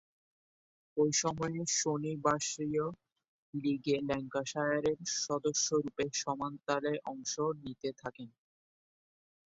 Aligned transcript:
ঐ 0.97 1.05
সময়ে 1.15 1.61
শনিবাসরীয় 1.79 2.85
লীগে 3.53 3.95
ল্যাঙ্কাশায়ারের 4.07 4.99
সদস্যরূপে 5.19 6.05
সমান 6.21 6.53
তালে 6.67 6.93
অংশ 7.05 7.33
নিতে 7.63 7.89
থাকেন। 8.01 8.29